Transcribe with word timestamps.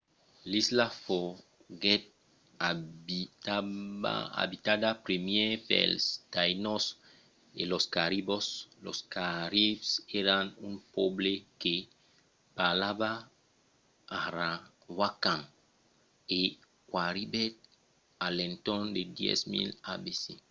l'isla 0.51 0.85
foguèt 1.03 2.03
abitada 4.43 4.91
primièr 5.05 5.51
pels 5.69 6.03
taínos 6.35 6.85
e 7.61 7.61
los 7.71 7.83
caribs. 7.95 8.45
los 8.85 8.99
caribs 9.15 9.87
èran 10.21 10.45
un 10.67 10.75
pòble 10.95 11.33
que 11.61 11.75
parlava 12.59 13.11
arawakan 14.23 15.41
e 16.39 16.41
qu'arribèt 16.89 17.53
a 18.25 18.27
l'entorn 18.37 18.85
de 18.97 19.03
10.000 19.19 19.69
abc 19.93 20.23